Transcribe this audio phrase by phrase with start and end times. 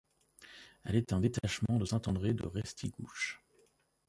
[0.83, 3.39] Elle est un détachement de Saint-André-de-Restigouche.